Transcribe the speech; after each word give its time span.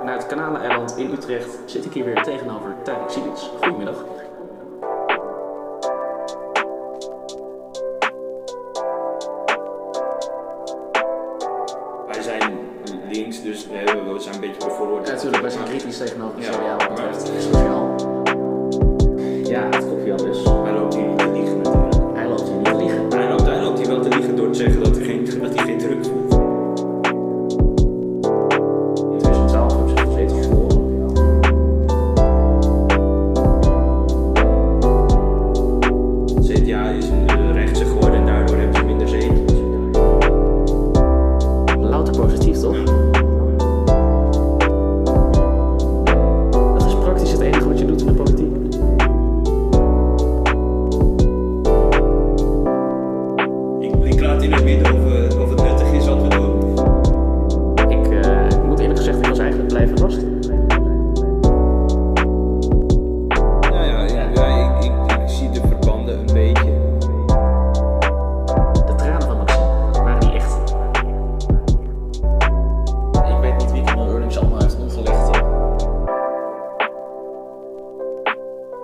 vanuit 0.00 0.26
Kanaleneiland 0.26 0.96
in 0.96 1.12
Utrecht 1.12 1.58
zit 1.64 1.84
ik 1.84 1.92
hier 1.92 2.04
weer 2.04 2.22
tegenover 2.22 2.74
Tijnik 2.82 3.10
Sielits. 3.10 3.50
Goedemiddag. 3.60 4.04
Wij 12.06 12.22
zijn 12.22 12.58
links, 13.10 13.42
dus 13.42 13.66
we, 13.66 13.74
hebben, 13.74 14.12
we 14.12 14.20
zijn 14.20 14.34
een 14.34 14.40
beetje 14.40 14.68
bevooroordeeld. 14.68 15.06
Ja, 15.06 15.12
natuurlijk, 15.12 15.42
wij 15.42 15.50
zijn 15.50 15.64
kritisch 15.64 15.98
tegenover 15.98 16.36
de 16.36 16.42
Ja. 16.42 16.76
Wat 16.76 16.88
betreft. 16.88 17.30
Ja, 19.48 19.64
het 19.64 19.78
klopt 19.78 20.06
Jan 20.06 20.16
dus. 20.16 20.59
Ik, 54.10 54.20
laat 54.20 54.42
in 54.42 54.52
het 54.52 54.64
midden 54.64 54.94
of, 54.94 55.36
of 55.38 55.50
het 55.50 55.62
nuttig 55.62 55.92
is 55.92 56.06
wat 56.06 56.22
we 56.22 56.28
doen. 56.28 56.72
Ik 57.88 58.24
eh, 58.24 58.64
moet 58.66 58.78
eerlijk 58.78 58.98
gezegd, 58.98 59.18
ik 59.18 59.26
was 59.26 59.38
eigenlijk 59.38 59.68
blijven 59.68 60.00
wachten. 60.00 60.38
Nou 63.60 63.84
ja, 63.86 64.02
ja, 64.02 64.30
ja, 64.34 64.76
ik, 64.78 64.84
ik, 64.84 65.12
ik 65.20 65.28
zie 65.28 65.50
de 65.50 65.60
verbanden 65.68 66.18
een 66.18 66.34
beetje. 66.34 66.72
De 68.86 68.94
tranen 68.96 69.22
van 69.22 69.36
Maxime 69.36 70.02
waren 70.04 70.20
die 70.20 70.32
echt. 70.32 70.58
Ik 73.12 73.40
weet 73.40 73.56
niet 73.58 73.72
wie 73.72 73.84
Kamal 73.84 74.08
Eurlings 74.08 74.38
allemaal 74.38 74.60
heeft 74.60 74.76
omgelegd. 74.76 75.36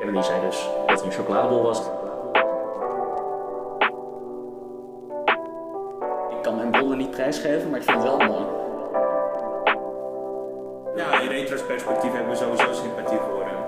En 0.00 0.12
die 0.12 0.22
zei 0.22 0.40
dus 0.40 0.68
dat 0.86 0.98
hij 0.98 1.06
een 1.06 1.12
chocoladebol 1.12 1.62
was. 1.62 1.82
Kan 6.46 6.56
mijn 6.56 6.70
bronnen 6.70 6.98
niet 6.98 7.10
prijsgeven, 7.10 7.70
maar 7.70 7.78
ik 7.78 7.84
vind 7.84 8.02
het 8.02 8.06
wel 8.06 8.26
mooi. 8.26 8.44
Ja, 10.96 11.20
in 11.20 11.28
retrospectief 11.28 12.12
hebben 12.12 12.30
we 12.30 12.36
sowieso 12.36 12.72
sympathie 12.72 13.18
voor 13.18 13.44
hem. 13.44 13.58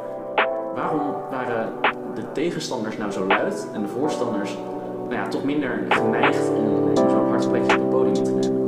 Waarom 0.75 1.15
waren 1.31 1.73
de 2.15 2.33
tegenstanders 2.33 2.97
nou 2.97 3.11
zo 3.11 3.27
luid 3.27 3.69
en 3.73 3.83
de 3.83 3.89
voorstanders 3.89 4.57
nou 5.03 5.15
ja, 5.15 5.29
toch 5.29 5.45
minder 5.45 5.85
geneigd 5.89 6.48
om, 6.48 6.97
zo'n 6.97 7.29
hard 7.29 7.48
plekje 7.48 7.75
op 7.75 7.81
het 7.81 7.91
podium 7.91 8.25
te 8.25 8.33
nemen? 8.33 8.67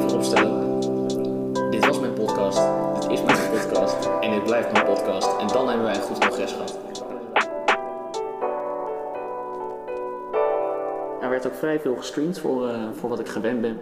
Vooropstellen. 0.00 0.80
Dit 1.70 1.86
was 1.86 2.00
mijn 2.00 2.12
podcast. 2.12 2.60
Dit 3.00 3.10
is 3.10 3.22
mijn 3.22 3.50
podcast. 3.50 4.08
En 4.20 4.30
dit 4.30 4.44
blijft 4.44 4.72
mijn 4.72 4.84
podcast. 4.84 5.38
En 5.40 5.46
dan 5.46 5.68
hebben 5.68 5.84
wij 5.86 5.94
een 5.94 6.02
goed 6.02 6.18
congres 6.18 6.52
gehad. 6.52 6.78
Er 11.20 11.30
werd 11.30 11.46
ook 11.46 11.54
vrij 11.54 11.80
veel 11.80 11.96
gestreamd 11.96 12.38
voor, 12.38 12.68
eh, 12.68 12.74
voor 12.92 13.08
wat 13.08 13.20
ik 13.20 13.28
gewend 13.28 13.60
ben. 13.60 13.80